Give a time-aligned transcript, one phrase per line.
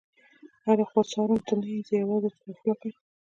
[0.65, 2.89] هره خوا څارم ته نه يې، زه یوازي تر افلاکه